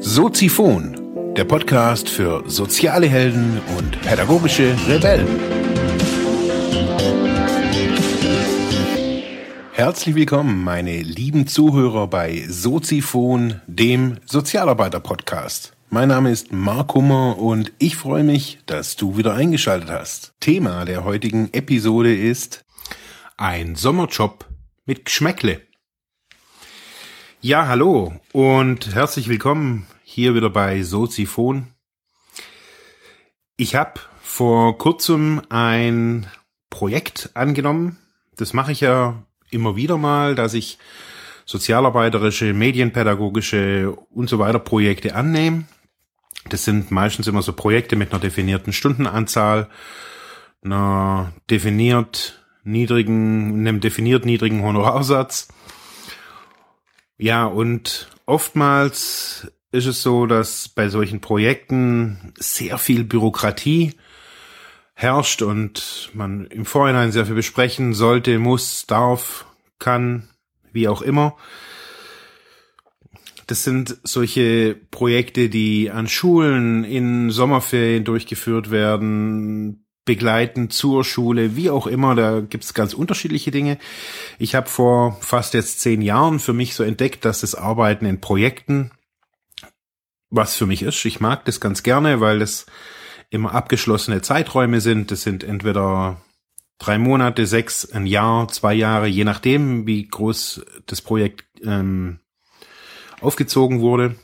[0.00, 5.28] Soziphon, der Podcast für soziale Helden und pädagogische Rebellen.
[9.72, 15.74] Herzlich willkommen, meine lieben Zuhörer bei Soziphon, dem Sozialarbeiter-Podcast.
[15.90, 20.32] Mein Name ist Mark Hummer und ich freue mich, dass du wieder eingeschaltet hast.
[20.40, 22.65] Thema der heutigen Episode ist
[23.36, 24.46] ein Sommerjob
[24.86, 25.60] mit Geschmäckle.
[27.42, 31.68] Ja, hallo und herzlich willkommen hier wieder bei Soziphon.
[33.58, 36.26] Ich habe vor kurzem ein
[36.70, 37.98] Projekt angenommen.
[38.36, 40.78] Das mache ich ja immer wieder mal, dass ich
[41.44, 45.64] sozialarbeiterische, medienpädagogische und so weiter Projekte annehme.
[46.48, 49.68] Das sind meistens immer so Projekte mit einer definierten Stundenanzahl,
[50.62, 55.48] einer definiert niedrigen, einem definiert niedrigen Honorarsatz.
[57.16, 63.94] Ja, und oftmals ist es so, dass bei solchen Projekten sehr viel Bürokratie
[64.94, 69.46] herrscht und man im Vorhinein sehr viel besprechen sollte, muss, darf,
[69.78, 70.28] kann,
[70.72, 71.36] wie auch immer.
[73.46, 81.68] Das sind solche Projekte, die an Schulen in Sommerferien durchgeführt werden, begleiten zur Schule, wie
[81.68, 82.14] auch immer.
[82.14, 83.76] Da gibt's ganz unterschiedliche Dinge.
[84.38, 88.20] Ich habe vor fast jetzt zehn Jahren für mich so entdeckt, dass das Arbeiten in
[88.22, 88.90] Projekten
[90.30, 91.04] was für mich ist.
[91.04, 92.66] Ich mag das ganz gerne, weil das
[93.30, 95.10] immer abgeschlossene Zeiträume sind.
[95.10, 96.20] Das sind entweder
[96.78, 102.20] drei Monate, sechs, ein Jahr, zwei Jahre, je nachdem, wie groß das Projekt ähm,
[103.20, 104.16] aufgezogen wurde.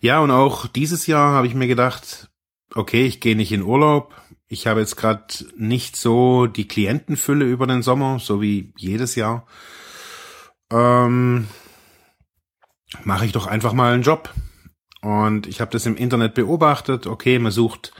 [0.00, 2.28] Ja, und auch dieses Jahr habe ich mir gedacht,
[2.76, 4.14] okay, ich gehe nicht in Urlaub.
[4.48, 5.24] Ich habe jetzt gerade
[5.56, 9.46] nicht so die Klientenfülle über den Sommer, so wie jedes Jahr.
[10.70, 11.48] Ähm,
[13.04, 14.32] mache ich doch einfach mal einen Job.
[15.02, 17.06] Und ich habe das im Internet beobachtet.
[17.06, 17.92] Okay, man sucht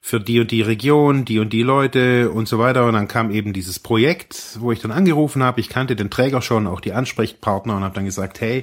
[0.00, 2.86] für die und die Region, die und die Leute und so weiter.
[2.86, 5.60] Und dann kam eben dieses Projekt, wo ich dann angerufen habe.
[5.60, 8.62] Ich kannte den Träger schon, auch die Ansprechpartner und habe dann gesagt, hey,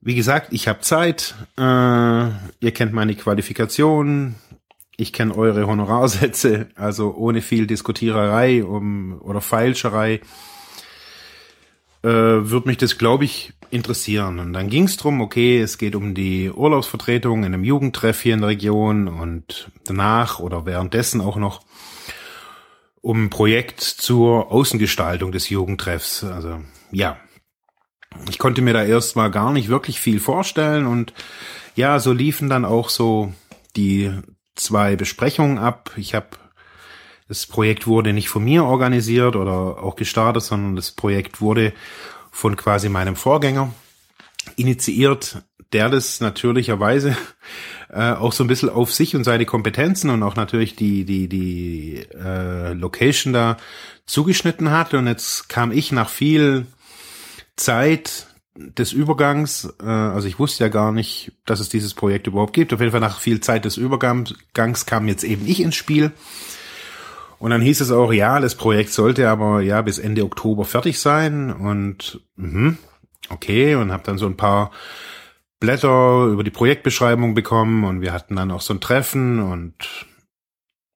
[0.00, 1.34] wie gesagt, ich habe Zeit.
[1.56, 4.34] Äh, ihr kennt meine Qualifikation.
[4.96, 10.20] Ich kenne eure Honorarsätze, also ohne viel Diskutiererei um, oder Feilscherei
[12.02, 14.38] äh, würde mich das, glaube ich, interessieren.
[14.38, 18.34] Und dann ging es drum, okay, es geht um die Urlaubsvertretung in einem Jugendtreff hier
[18.34, 21.62] in der Region und danach oder währenddessen auch noch
[23.02, 26.24] um ein Projekt zur Außengestaltung des Jugendtreffs.
[26.24, 26.60] Also
[26.90, 27.16] ja,
[28.28, 31.12] ich konnte mir da erstmal gar nicht wirklich viel vorstellen und
[31.76, 33.32] ja, so liefen dann auch so
[33.76, 34.12] die
[34.56, 35.92] zwei Besprechungen ab.
[35.96, 36.28] Ich habe
[37.28, 41.72] das Projekt wurde nicht von mir organisiert oder auch gestartet, sondern das Projekt wurde
[42.32, 43.72] von quasi meinem Vorgänger
[44.56, 45.42] initiiert,
[45.72, 47.16] der das natürlicherweise
[47.88, 51.28] äh, auch so ein bisschen auf sich und seine Kompetenzen und auch natürlich die die
[51.28, 53.58] die äh, Location da
[54.06, 56.66] zugeschnitten hat und jetzt kam ich nach viel
[57.56, 62.52] Zeit des Übergangs, äh, also ich wusste ja gar nicht, dass es dieses Projekt überhaupt
[62.52, 62.72] gibt.
[62.72, 64.34] Auf jeden Fall nach viel Zeit des Übergangs
[64.86, 66.12] kam jetzt eben ich ins Spiel
[67.40, 71.00] und dann hieß es auch, ja, das Projekt sollte aber ja bis Ende Oktober fertig
[71.00, 72.74] sein und mh,
[73.30, 74.70] okay und habe dann so ein paar
[75.58, 79.74] Blätter über die Projektbeschreibung bekommen und wir hatten dann auch so ein Treffen und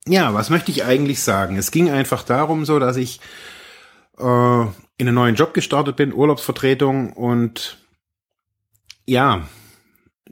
[0.06, 1.56] ja, was möchte ich eigentlich sagen?
[1.56, 3.20] Es ging einfach darum so, dass ich
[4.18, 4.66] äh,
[4.96, 7.78] in einen neuen Job gestartet bin, Urlaubsvertretung und
[9.06, 9.48] ja,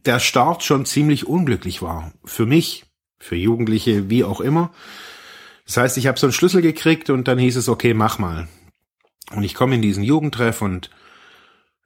[0.05, 2.13] der Start schon ziemlich unglücklich war.
[2.25, 2.85] Für mich,
[3.19, 4.73] für Jugendliche, wie auch immer.
[5.67, 8.49] Das heißt, ich habe so einen Schlüssel gekriegt und dann hieß es, okay, mach mal.
[9.35, 10.91] Und ich komme in diesen Jugendtreff und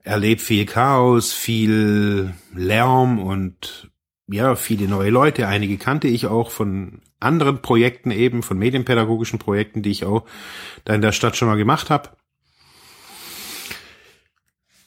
[0.03, 3.91] erlebe viel Chaos, viel Lärm und
[4.29, 5.47] ja, viele neue Leute.
[5.47, 10.25] Einige kannte ich auch von anderen Projekten eben, von medienpädagogischen Projekten, die ich auch
[10.85, 12.11] da in der Stadt schon mal gemacht habe.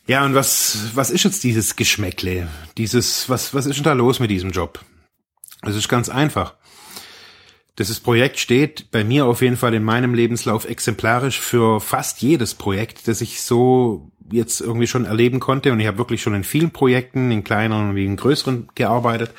[0.10, 2.48] Ja, und was, was ist jetzt dieses Geschmäckle?
[2.80, 4.84] Dieses, was, was ist denn da los mit diesem Job?
[5.62, 6.56] Es ist ganz einfach.
[7.78, 12.56] Dieses Projekt steht bei mir auf jeden Fall in meinem Lebenslauf exemplarisch für fast jedes
[12.56, 15.72] Projekt, das ich so jetzt irgendwie schon erleben konnte.
[15.72, 19.32] Und ich habe wirklich schon in vielen Projekten, in kleineren wie in größeren gearbeitet.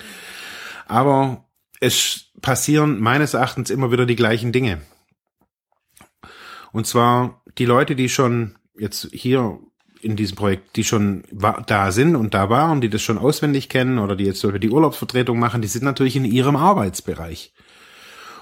[0.86, 1.48] Aber
[1.80, 4.82] es passieren meines Erachtens immer wieder die gleichen Dinge.
[6.70, 9.58] Und zwar die Leute, die schon jetzt hier
[10.02, 11.24] in diesem Projekt, die schon
[11.66, 15.38] da sind und da waren, die das schon auswendig kennen oder die jetzt die Urlaubsvertretung
[15.38, 17.52] machen, die sind natürlich in ihrem Arbeitsbereich.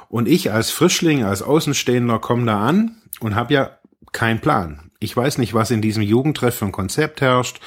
[0.09, 3.79] Und ich als Frischling, als Außenstehender komme da an und habe ja
[4.13, 4.91] keinen Plan.
[5.01, 7.61] Ich weiß nicht, was in diesem Jugendtreff für ein Konzept herrscht.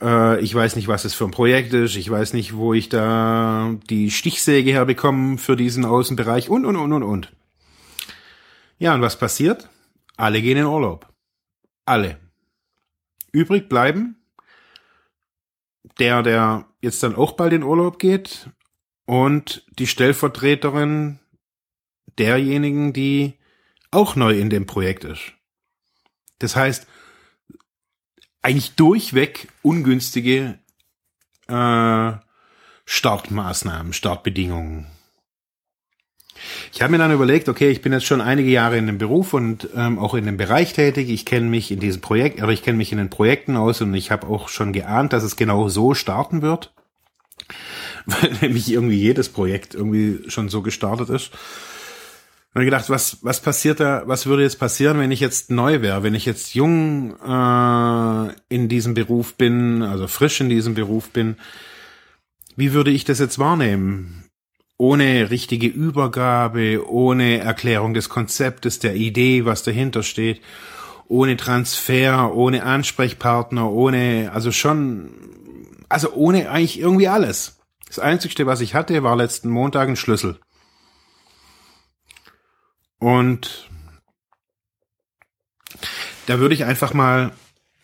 [0.00, 1.96] Äh, ich weiß nicht, was es für ein Projekt ist.
[1.96, 6.92] Ich weiß nicht, wo ich da die Stichsäge herbekomme für diesen Außenbereich und, und, und,
[6.92, 7.32] und, und.
[8.78, 9.68] Ja, und was passiert?
[10.16, 11.06] Alle gehen in Urlaub.
[11.84, 12.18] Alle.
[13.32, 14.20] Übrig bleiben
[15.98, 18.50] der, der jetzt dann auch bald in Urlaub geht
[19.06, 21.18] und die Stellvertreterin
[22.18, 23.38] derjenigen, die
[23.90, 25.32] auch neu in dem Projekt ist.
[26.38, 26.86] Das heißt,
[28.42, 30.58] eigentlich durchweg ungünstige
[31.48, 32.12] äh,
[32.86, 34.86] Startmaßnahmen, Startbedingungen.
[36.72, 39.34] Ich habe mir dann überlegt, okay, ich bin jetzt schon einige Jahre in dem Beruf
[39.34, 41.10] und ähm, auch in dem Bereich tätig.
[41.10, 43.94] Ich kenne mich in diesem Projekt, oder ich kenne mich in den Projekten aus und
[43.94, 46.72] ich habe auch schon geahnt, dass es genau so starten wird,
[48.06, 51.32] weil nämlich irgendwie jedes Projekt irgendwie schon so gestartet ist.
[52.52, 56.02] Und gedacht, was, was passiert da, was würde jetzt passieren, wenn ich jetzt neu wäre,
[56.02, 61.36] wenn ich jetzt jung äh, in diesem Beruf bin, also frisch in diesem Beruf bin,
[62.56, 64.29] wie würde ich das jetzt wahrnehmen?
[64.80, 70.40] Ohne richtige Übergabe, ohne Erklärung des Konzeptes, der Idee, was dahinter steht,
[71.06, 75.10] ohne Transfer, ohne Ansprechpartner, ohne, also schon,
[75.90, 77.58] also ohne eigentlich irgendwie alles.
[77.88, 80.40] Das Einzigste, was ich hatte, war letzten Montag ein Schlüssel.
[82.98, 83.68] Und
[86.24, 87.32] da würde ich einfach mal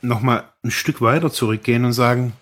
[0.01, 2.33] noch mal ein Stück weiter zurückgehen und sagen,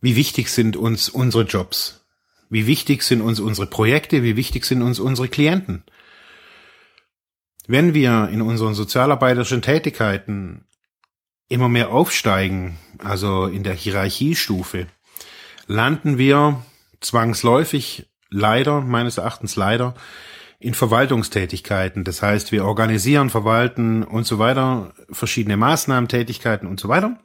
[0.00, 2.05] wie wichtig sind uns unsere Jobs?
[2.48, 4.22] Wie wichtig sind uns unsere Projekte?
[4.22, 5.84] Wie wichtig sind uns unsere Klienten?
[7.66, 10.64] Wenn wir in unseren sozialarbeiterischen Tätigkeiten
[11.48, 14.86] immer mehr aufsteigen, also in der Hierarchiestufe,
[15.66, 16.62] landen wir
[17.00, 19.94] zwangsläufig leider, meines Erachtens leider,
[20.58, 22.04] in Verwaltungstätigkeiten.
[22.04, 27.18] Das heißt, wir organisieren, verwalten und so weiter, verschiedene Maßnahmen, Tätigkeiten und so weiter.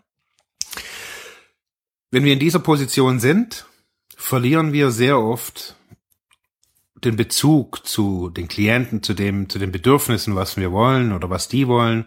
[2.10, 3.66] Wenn wir in dieser Position sind,
[4.22, 5.76] verlieren wir sehr oft
[6.96, 11.48] den Bezug zu den Klienten, zu dem, zu den Bedürfnissen, was wir wollen oder was
[11.48, 12.06] die wollen,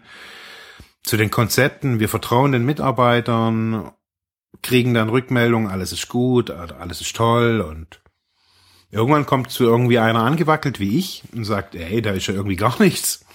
[1.03, 1.99] zu den Konzepten.
[1.99, 3.91] Wir vertrauen den Mitarbeitern,
[4.61, 8.01] kriegen dann Rückmeldungen, alles ist gut, alles ist toll und
[8.91, 12.55] Irgendwann kommt zu irgendwie einer angewackelt wie ich und sagt, ey, da ist ja irgendwie
[12.55, 13.25] gar nichts.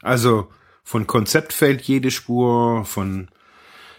[0.00, 0.48] Also
[0.84, 3.28] von Konzept fällt jede Spur, von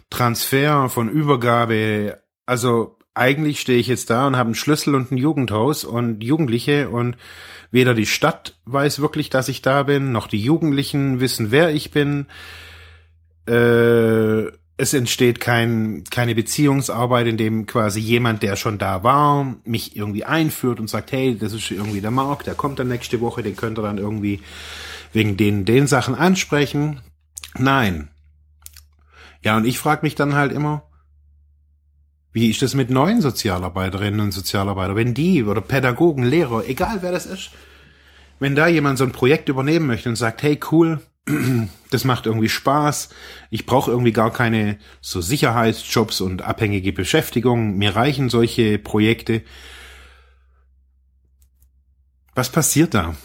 [0.10, 2.21] Transfer, von Übergabe.
[2.45, 6.89] Also eigentlich stehe ich jetzt da und habe einen Schlüssel und ein Jugendhaus und Jugendliche
[6.89, 7.17] und
[7.71, 11.91] weder die Stadt weiß wirklich, dass ich da bin, noch die Jugendlichen wissen, wer ich
[11.91, 12.27] bin.
[13.47, 19.95] Äh, es entsteht kein, keine Beziehungsarbeit, in dem quasi jemand, der schon da war, mich
[19.95, 23.41] irgendwie einführt und sagt, hey, das ist irgendwie der Mark, der kommt dann nächste Woche,
[23.41, 24.41] den könnt ihr dann irgendwie
[25.13, 27.01] wegen den, den Sachen ansprechen.
[27.57, 28.09] Nein.
[29.43, 30.83] Ja, und ich frage mich dann halt immer,
[32.33, 37.12] wie ist das mit neuen Sozialarbeiterinnen und Sozialarbeitern, wenn die oder Pädagogen, Lehrer, egal wer
[37.12, 37.51] das ist,
[38.39, 41.01] wenn da jemand so ein Projekt übernehmen möchte und sagt, hey, cool,
[41.89, 43.09] das macht irgendwie Spaß.
[43.50, 47.77] Ich brauche irgendwie gar keine so Sicherheitsjobs und abhängige Beschäftigung.
[47.77, 49.41] Mir reichen solche Projekte.
[52.35, 53.15] Was passiert da?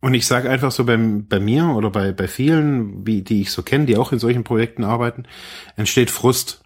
[0.00, 3.50] Und ich sage einfach so beim, bei mir oder bei, bei vielen, wie, die ich
[3.50, 5.24] so kenne, die auch in solchen Projekten arbeiten,
[5.76, 6.62] entsteht Frust.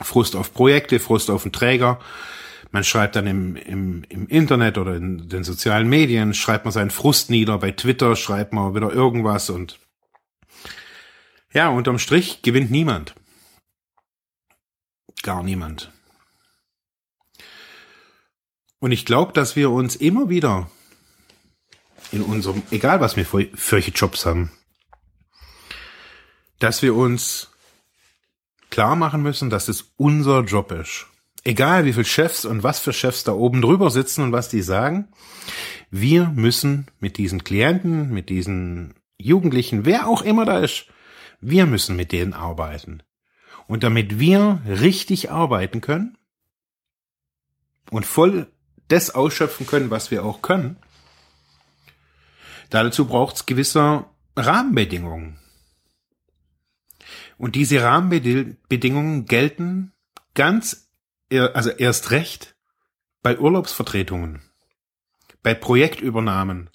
[0.00, 1.98] Frust auf Projekte, Frust auf den Träger.
[2.70, 6.90] Man schreibt dann im, im, im Internet oder in den sozialen Medien, schreibt man seinen
[6.90, 9.78] Frust nieder, bei Twitter schreibt man wieder irgendwas und
[11.52, 13.14] ja, unterm Strich gewinnt niemand.
[15.22, 15.90] Gar niemand.
[18.80, 20.70] Und ich glaube, dass wir uns immer wieder
[22.12, 24.50] in unserem, egal was wir für, für Jobs haben,
[26.58, 27.50] dass wir uns
[28.70, 31.06] klar machen müssen, dass es unser Job ist
[31.48, 34.62] egal wie viel Chefs und was für Chefs da oben drüber sitzen und was die
[34.62, 35.08] sagen,
[35.90, 40.86] wir müssen mit diesen Klienten, mit diesen Jugendlichen, wer auch immer da ist,
[41.40, 43.02] wir müssen mit denen arbeiten.
[43.66, 46.18] Und damit wir richtig arbeiten können
[47.90, 48.46] und voll
[48.88, 50.76] das ausschöpfen können, was wir auch können,
[52.70, 54.04] dazu braucht es gewisse
[54.36, 55.38] Rahmenbedingungen.
[57.36, 59.92] Und diese Rahmenbedingungen gelten
[60.34, 60.88] ganz
[61.30, 62.56] also erst recht
[63.22, 64.42] bei Urlaubsvertretungen,
[65.42, 66.70] bei Projektübernahmen,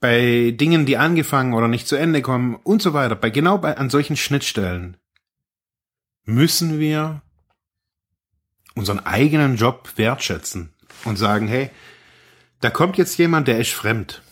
[0.00, 3.76] bei Dingen, die angefangen oder nicht zu Ende kommen und so weiter, bei genau bei
[3.76, 4.96] an solchen Schnittstellen
[6.24, 7.22] müssen wir
[8.74, 10.74] unseren eigenen Job wertschätzen.
[11.04, 11.70] und sagen, hey,
[12.60, 14.22] da kommt jetzt jemand, der ist fremd.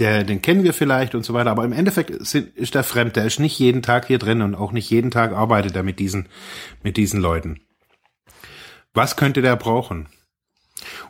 [0.00, 3.16] Der, den kennen wir vielleicht und so weiter, aber im Endeffekt sind, ist der fremd,
[3.16, 5.98] der ist nicht jeden Tag hier drin und auch nicht jeden Tag arbeitet er mit
[5.98, 6.28] diesen,
[6.82, 7.60] mit diesen Leuten.
[8.94, 10.08] Was könnte der brauchen?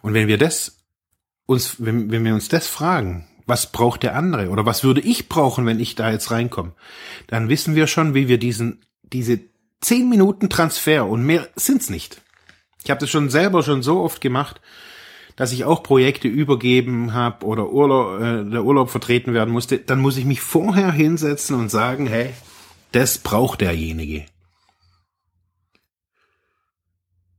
[0.03, 0.85] Und wenn wir das
[1.47, 5.29] uns, wenn, wenn wir uns das fragen, was braucht der andere oder was würde ich
[5.29, 6.73] brauchen, wenn ich da jetzt reinkomme,
[7.27, 9.41] dann wissen wir schon, wie wir diesen, diese
[9.81, 12.21] zehn Minuten Transfer und mehr sind's nicht.
[12.85, 14.61] Ich habe das schon selber schon so oft gemacht,
[15.41, 19.79] dass ich auch Projekte übergeben habe oder Urlaub, äh, der Urlaub vertreten werden musste.
[19.79, 22.35] Dann muss ich mich vorher hinsetzen und sagen, hey,
[22.93, 24.27] das braucht derjenige.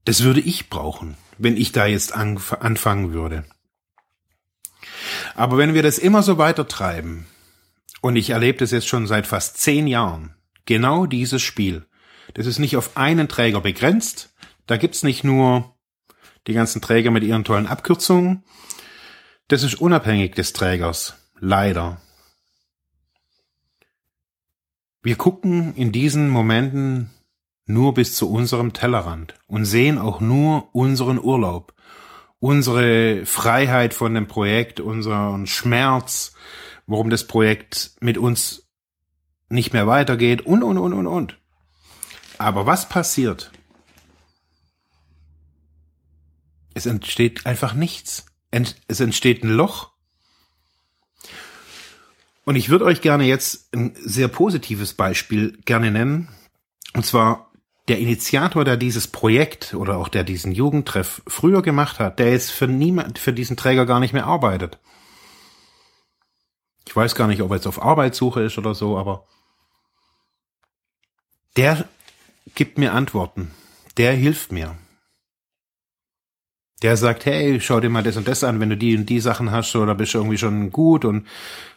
[0.03, 3.46] Das würde ich brauchen, wenn ich da jetzt anfangen würde.
[5.36, 7.27] Aber wenn wir das immer so weiter treiben,
[8.01, 10.34] und ich erlebe das jetzt schon seit fast zehn Jahren,
[10.65, 11.86] genau dieses Spiel,
[12.34, 14.34] das ist nicht auf einen Träger begrenzt,
[14.65, 15.75] da gibt's nicht nur
[16.48, 18.43] die ganzen Träger mit ihren tollen Abkürzungen,
[19.48, 22.01] das ist unabhängig des Trägers, leider.
[25.03, 27.10] Wir gucken in diesen Momenten
[27.65, 31.74] nur bis zu unserem Tellerrand und sehen auch nur unseren Urlaub,
[32.39, 36.33] unsere Freiheit von dem Projekt, unseren Schmerz,
[36.88, 38.67] warum das Projekt mit uns
[39.50, 41.38] nicht mehr weitergeht und, und, und, und, und.
[42.38, 43.51] Aber was passiert?
[46.74, 48.25] Es entsteht einfach nichts.
[48.88, 49.92] Es entsteht ein Loch.
[52.44, 56.30] Und ich würde euch gerne jetzt ein sehr positives Beispiel gerne nennen.
[56.94, 57.51] Und zwar
[57.88, 62.51] der Initiator, der dieses Projekt oder auch der diesen Jugendtreff früher gemacht hat, der jetzt
[62.51, 64.80] für niemand, für diesen Träger gar nicht mehr arbeitet.
[66.88, 69.25] Ich weiß gar nicht, ob er jetzt auf Arbeitssuche ist oder so, aber
[71.58, 71.88] der
[72.56, 73.51] gibt mir Antworten.
[73.98, 74.78] Der hilft mir.
[76.81, 79.19] Der sagt, hey, schau dir mal das und das an, wenn du die und die
[79.19, 81.27] Sachen hast, oder bist du irgendwie schon gut und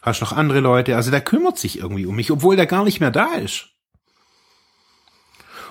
[0.01, 0.97] hast noch andere Leute.
[0.97, 3.69] Also der kümmert sich irgendwie um mich, obwohl der gar nicht mehr da ist.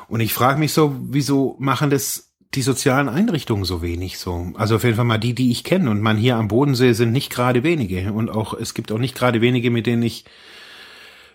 [0.07, 4.51] Und ich frage mich so, wieso machen das die sozialen Einrichtungen so wenig so?
[4.55, 5.89] Also auf jeden Fall mal die, die ich kenne.
[5.89, 8.13] Und man hier am Bodensee sind nicht gerade wenige.
[8.13, 10.25] Und auch, es gibt auch nicht gerade wenige, mit denen ich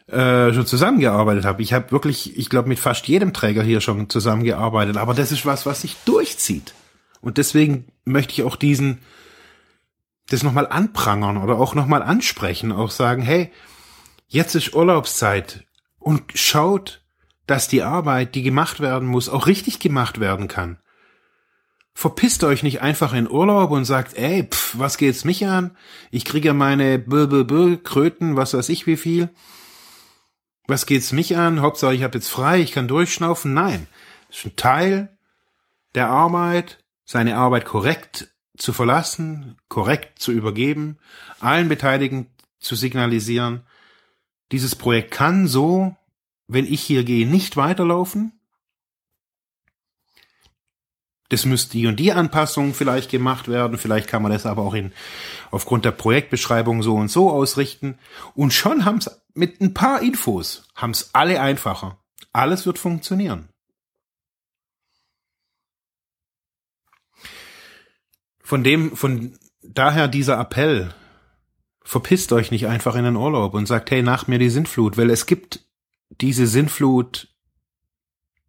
[0.06, 1.62] äh, schon zusammengearbeitet habe.
[1.62, 4.96] Ich habe wirklich, ich glaube, mit fast jedem Träger hier schon zusammengearbeitet.
[4.96, 6.72] Aber das ist was, was sich durchzieht.
[7.20, 9.00] Und deswegen möchte ich auch diesen,
[10.28, 13.52] das nochmal anprangern oder auch nochmal ansprechen, auch sagen, hey,
[14.26, 15.64] jetzt ist Urlaubszeit
[15.98, 17.02] und schaut,
[17.46, 20.78] dass die Arbeit, die gemacht werden muss, auch richtig gemacht werden kann.
[21.94, 25.76] Verpisst euch nicht einfach in Urlaub und sagt, ey, pff, was geht's mich an?
[26.12, 29.30] Ich kriege meine B -B -B Kröten, was weiß ich wie viel.
[30.68, 31.60] Was geht's mich an?
[31.60, 33.52] Hauptsache ich habe jetzt frei, ich kann durchschnaufen.
[33.52, 33.88] Nein,
[34.28, 35.18] das ist ein Teil
[35.94, 40.98] der Arbeit, seine Arbeit korrekt zu verlassen, korrekt zu übergeben,
[41.40, 42.26] allen Beteiligten
[42.58, 43.62] zu signalisieren,
[44.52, 45.96] dieses Projekt kann so
[46.48, 48.32] wenn ich hier gehe, nicht weiterlaufen.
[51.28, 53.76] Das müsste die und die Anpassung vielleicht gemacht werden.
[53.76, 54.92] Vielleicht kann man das aber auch in,
[55.50, 57.98] aufgrund der Projektbeschreibung so und so ausrichten.
[58.34, 61.98] Und schon haben es mit ein paar Infos, haben es alle einfacher.
[62.32, 63.50] Alles wird funktionieren.
[68.48, 70.94] Von dem, von daher dieser Appell,
[71.82, 75.10] verpisst euch nicht einfach in den Urlaub und sagt, hey, nach mir die Sintflut, weil
[75.10, 75.66] es gibt
[76.08, 77.28] diese Sintflut,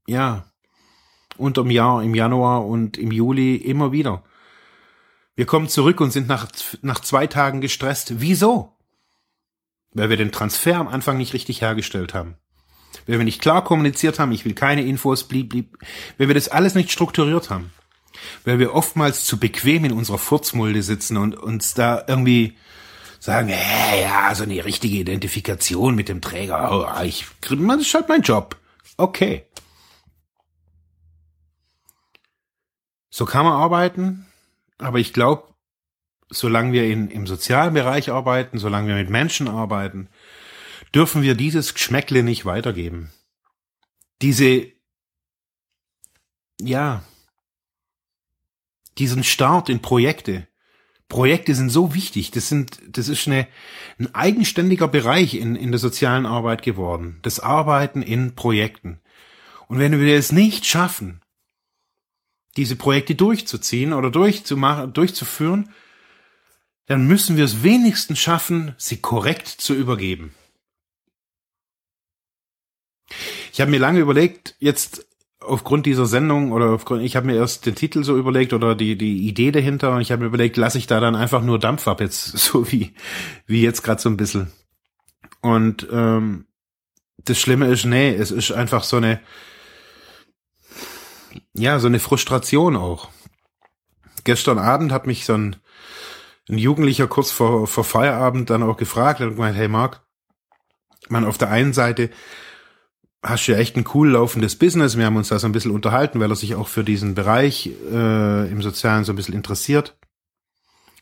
[0.07, 0.45] ja,
[1.35, 4.23] unterm Jahr, im Januar und im Juli immer wieder.
[5.35, 6.47] Wir kommen zurück und sind nach,
[6.81, 8.21] nach zwei Tagen gestresst.
[8.21, 8.77] Wieso?
[9.91, 12.37] Weil wir den Transfer am Anfang nicht richtig hergestellt haben.
[13.05, 15.77] Weil wir nicht klar kommuniziert haben, ich will keine Infos, blieb, blieb.
[16.17, 17.73] Weil wir das alles nicht strukturiert haben.
[18.45, 22.57] Weil wir oftmals zu bequem in unserer Furzmulde sitzen und uns da irgendwie
[23.19, 28.07] sagen, hey, ja, so eine richtige Identifikation mit dem Träger, oh, ich, das ist halt
[28.07, 28.57] mein Job.
[28.97, 29.45] Okay.
[33.09, 34.27] So kann man arbeiten,
[34.77, 35.43] aber ich glaube,
[36.29, 40.09] solange wir in, im sozialen Bereich arbeiten, solange wir mit Menschen arbeiten,
[40.93, 43.11] dürfen wir dieses Geschmäckle nicht weitergeben.
[44.21, 44.67] Diese,
[46.61, 47.03] ja,
[48.99, 50.47] diesen Start in Projekte,
[51.09, 52.31] Projekte sind so wichtig.
[52.31, 53.47] Das sind, das ist eine,
[53.97, 57.17] ein eigenständiger Bereich in, in der sozialen Arbeit geworden.
[57.23, 59.01] Das Arbeiten in Projekten.
[59.67, 61.21] Und wenn wir es nicht schaffen,
[62.57, 65.73] diese Projekte durchzuziehen oder durchzumachen, durchzuführen,
[66.85, 70.33] dann müssen wir es wenigstens schaffen, sie korrekt zu übergeben.
[73.51, 75.07] Ich habe mir lange überlegt, jetzt
[75.39, 78.97] aufgrund dieser Sendung oder aufgrund, ich habe mir erst den Titel so überlegt oder die
[78.97, 81.87] die Idee dahinter und ich habe mir überlegt, lasse ich da dann einfach nur Dampf
[81.87, 82.93] ab jetzt so wie
[83.45, 84.51] wie jetzt gerade so ein bisschen.
[85.41, 86.45] Und ähm,
[87.17, 89.21] das Schlimme ist, nee, es ist einfach so eine
[91.53, 93.09] ja so eine Frustration auch.
[94.23, 95.55] Gestern Abend hat mich so ein,
[96.49, 100.01] ein Jugendlicher kurz vor, vor Feierabend dann auch gefragt und gemeint, hey Marc,
[101.07, 102.09] man auf der einen Seite
[103.21, 104.97] hast du ja echt ein cool laufendes Business.
[104.97, 107.69] Wir haben uns da so ein bisschen unterhalten, weil er sich auch für diesen Bereich
[107.91, 109.97] äh, im Sozialen so ein bisschen interessiert.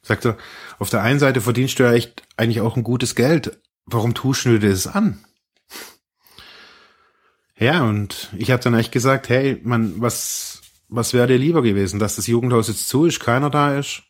[0.02, 0.38] Sagt er,
[0.80, 3.60] auf der einen Seite verdienst du ja echt eigentlich auch ein gutes Geld.
[3.86, 5.24] Warum tust du dir das an?
[7.60, 12.00] Ja, und ich habe dann echt gesagt, hey, man, was, was wäre dir lieber gewesen,
[12.00, 14.04] dass das Jugendhaus jetzt zu ist, keiner da ist?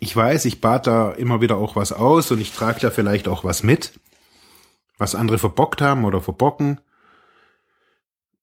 [0.00, 3.28] Ich weiß, ich bat da immer wieder auch was aus und ich trage da vielleicht
[3.28, 3.92] auch was mit
[4.98, 6.80] was andere verbockt haben oder verbocken.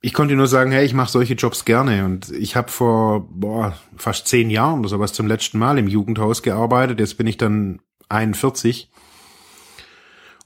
[0.01, 3.77] Ich konnte nur sagen, hey, ich mache solche Jobs gerne und ich habe vor boah,
[3.97, 6.99] fast zehn Jahren oder sowas zum letzten Mal im Jugendhaus gearbeitet.
[6.99, 8.89] Jetzt bin ich dann 41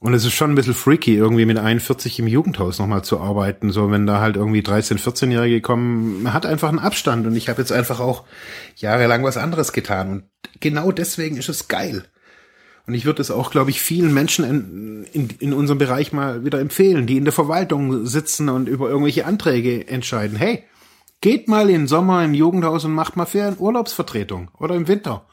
[0.04, 3.72] und es ist schon ein bisschen freaky, irgendwie mit 41 im Jugendhaus nochmal zu arbeiten.
[3.72, 7.48] So, wenn da halt irgendwie 13-, 14-Jährige kommen, man hat einfach einen Abstand und ich
[7.48, 8.26] habe jetzt einfach auch
[8.76, 10.12] jahrelang was anderes getan.
[10.12, 10.24] Und
[10.60, 12.04] genau deswegen ist es geil.
[12.86, 16.44] Und ich würde es auch, glaube ich, vielen Menschen in, in, in unserem Bereich mal
[16.44, 20.38] wieder empfehlen, die in der Verwaltung sitzen und über irgendwelche Anträge entscheiden.
[20.38, 20.66] Hey,
[21.22, 25.26] geht mal in Sommer im Jugendhaus und macht mal Urlaubsvertretung oder im Winter.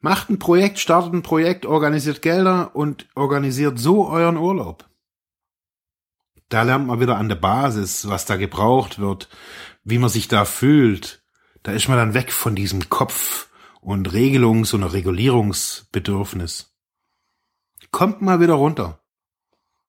[0.00, 4.84] Macht ein Projekt, startet ein Projekt, organisiert Gelder und organisiert so euren Urlaub.
[6.48, 9.28] Da lernt man wieder an der Basis, was da gebraucht wird,
[9.84, 11.22] wie man sich da fühlt.
[11.62, 13.48] Da ist man dann weg von diesem Kopf,
[13.84, 16.74] und Regelungs- und Regulierungsbedürfnis.
[17.90, 19.04] Kommt mal wieder runter.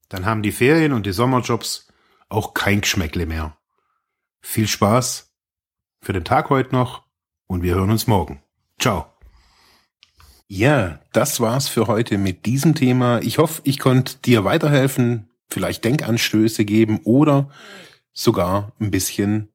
[0.10, 1.88] Dann haben die Ferien und die Sommerjobs
[2.28, 3.58] auch kein Geschmäckle mehr.
[4.42, 5.34] Viel Spaß
[6.02, 7.04] für den Tag heute noch
[7.48, 8.44] und wir hören uns morgen.
[8.80, 9.08] Ciao.
[10.48, 13.22] Ja, das war's für heute mit diesem Thema.
[13.22, 17.50] Ich hoffe, ich konnte dir weiterhelfen, vielleicht Denkanstöße geben oder
[18.12, 19.55] sogar ein bisschen